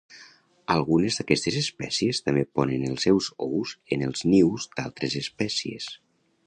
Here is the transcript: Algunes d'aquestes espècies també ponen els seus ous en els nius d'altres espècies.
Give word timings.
Algunes 0.75 1.19
d'aquestes 1.19 1.57
espècies 1.59 2.21
també 2.29 2.45
ponen 2.59 2.89
els 2.91 3.07
seus 3.09 3.29
ous 3.49 3.75
en 3.97 4.09
els 4.09 4.27
nius 4.33 4.69
d'altres 4.75 5.19
espècies. 5.25 5.97